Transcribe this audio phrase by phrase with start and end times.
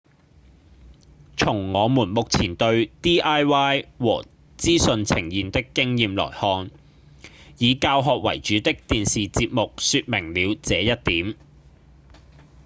[1.37, 4.25] 從我們目前對 diy 和
[4.57, 6.71] 資訊呈現的經驗來看
[7.59, 11.35] 以教學為主的電視節目說明了這一點